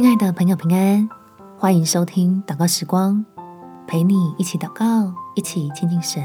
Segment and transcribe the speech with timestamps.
[0.00, 1.08] 亲爱的朋友，平安，
[1.56, 3.26] 欢迎收听祷告时光，
[3.84, 6.22] 陪你一起祷告，一起亲近神。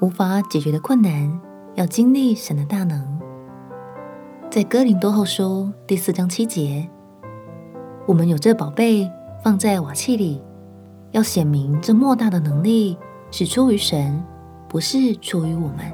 [0.00, 1.40] 无法解决的困难，
[1.74, 3.20] 要经历神的大能。
[4.48, 6.88] 在哥林多后书第四章七节，
[8.06, 9.10] 我们有这宝贝
[9.42, 10.40] 放在瓦器里，
[11.10, 12.96] 要显明这莫大的能力
[13.32, 14.24] 是出于神，
[14.68, 15.92] 不是出于我们。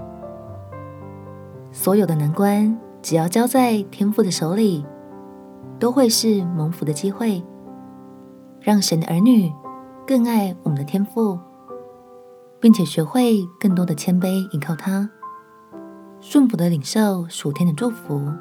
[1.72, 4.85] 所有的难关，只要交在天父的手里，
[5.78, 7.44] 都会是蒙福的机会，
[8.60, 9.52] 让神的儿女
[10.06, 11.38] 更爱我们的天赋，
[12.60, 15.08] 并且学会更多的谦卑，依靠他，
[16.20, 18.32] 顺服的领受属天的祝福。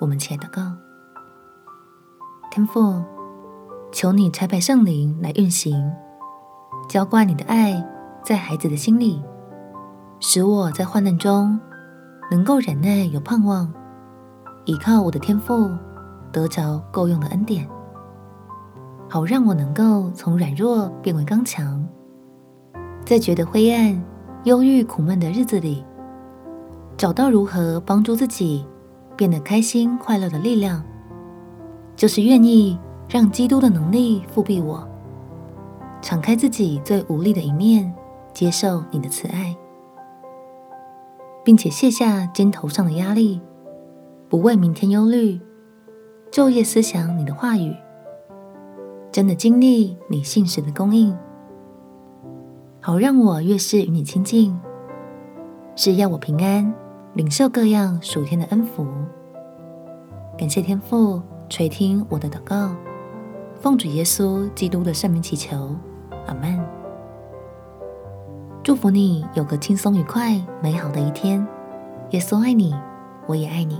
[0.00, 0.62] 我们且祷告，
[2.50, 3.02] 天父，
[3.92, 5.92] 求你差派圣灵来运行，
[6.88, 7.84] 浇灌你的爱
[8.24, 9.22] 在孩子的心里，
[10.20, 11.58] 使我在患难中
[12.30, 13.72] 能够忍耐，有盼望，
[14.64, 15.70] 依靠我的天赋。
[16.32, 17.68] 得着够用的恩典，
[19.08, 21.86] 好让我能够从软弱变为刚强，
[23.04, 24.02] 在觉得灰暗、
[24.44, 25.84] 忧郁、苦闷的日子里，
[26.96, 28.66] 找到如何帮助自己
[29.16, 30.82] 变得开心快乐的力量，
[31.94, 34.88] 就是愿意让基督的能力覆庇我，
[36.00, 37.92] 敞开自己最无力的一面，
[38.32, 39.54] 接受你的慈爱，
[41.44, 43.40] 并且卸下肩头上的压力，
[44.30, 45.38] 不为明天忧虑。
[46.32, 47.76] 昼夜思想你的话语，
[49.12, 51.14] 真的经历你信实的供应，
[52.80, 54.58] 好让我越是与你亲近，
[55.76, 56.72] 是要我平安
[57.12, 58.86] 领受各样属天的恩福。
[60.38, 62.74] 感谢天父垂听我的祷告，
[63.60, 65.76] 奉主耶稣基督的圣名祈求，
[66.26, 66.58] 阿门。
[68.62, 71.46] 祝福你有个轻松愉快美好的一天。
[72.12, 72.74] 耶稣爱你，
[73.26, 73.78] 我也爱你。